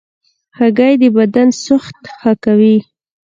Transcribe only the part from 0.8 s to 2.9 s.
د بدن سوخت ښه کوي.